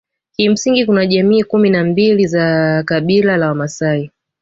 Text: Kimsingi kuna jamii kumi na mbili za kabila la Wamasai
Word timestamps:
Kimsingi 0.35 0.85
kuna 0.85 1.05
jamii 1.05 1.43
kumi 1.43 1.69
na 1.69 1.83
mbili 1.83 2.27
za 2.27 2.83
kabila 2.83 3.37
la 3.37 3.47
Wamasai 3.47 4.11